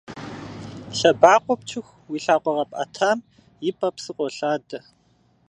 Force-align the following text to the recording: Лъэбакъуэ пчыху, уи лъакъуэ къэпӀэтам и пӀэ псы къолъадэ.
Лъэбакъуэ 0.97 1.55
пчыху, 1.59 1.97
уи 2.09 2.19
лъакъуэ 2.25 2.53
къэпӀэтам 2.57 3.19
и 3.69 3.71
пӀэ 3.77 3.89
псы 3.95 4.11
къолъадэ. 4.17 4.79